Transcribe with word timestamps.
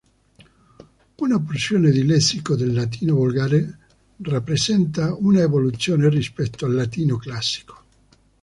Una 1.17 1.39
porzione 1.39 1.91
di 1.91 2.03
lessico 2.03 2.55
del 2.55 2.73
latino 2.73 3.13
volgare 3.13 3.77
rappresenta 4.23 5.13
una 5.15 5.41
evoluzione 5.41 6.09
rispetto 6.09 6.65
al 6.65 6.73
latino 6.73 7.17
classico. 7.17 7.83